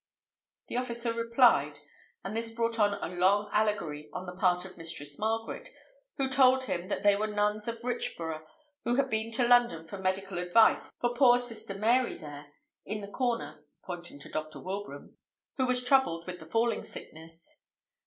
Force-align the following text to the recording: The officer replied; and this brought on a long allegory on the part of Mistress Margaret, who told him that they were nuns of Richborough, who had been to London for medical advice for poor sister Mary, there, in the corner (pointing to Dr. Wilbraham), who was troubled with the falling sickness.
The 0.65 0.77
officer 0.77 1.13
replied; 1.13 1.77
and 2.23 2.35
this 2.35 2.49
brought 2.51 2.79
on 2.79 2.95
a 3.03 3.15
long 3.15 3.51
allegory 3.53 4.09
on 4.13 4.25
the 4.25 4.33
part 4.35 4.65
of 4.65 4.75
Mistress 4.75 5.19
Margaret, 5.19 5.69
who 6.17 6.27
told 6.27 6.63
him 6.63 6.87
that 6.87 7.03
they 7.03 7.15
were 7.15 7.27
nuns 7.27 7.67
of 7.67 7.83
Richborough, 7.83 8.43
who 8.83 8.95
had 8.95 9.11
been 9.11 9.31
to 9.33 9.47
London 9.47 9.85
for 9.85 9.99
medical 9.99 10.39
advice 10.39 10.89
for 10.99 11.13
poor 11.13 11.37
sister 11.37 11.75
Mary, 11.75 12.17
there, 12.17 12.47
in 12.83 13.01
the 13.01 13.07
corner 13.11 13.63
(pointing 13.83 14.19
to 14.21 14.29
Dr. 14.29 14.59
Wilbraham), 14.59 15.19
who 15.57 15.67
was 15.67 15.83
troubled 15.83 16.25
with 16.25 16.39
the 16.39 16.47
falling 16.49 16.81
sickness. 16.81 17.63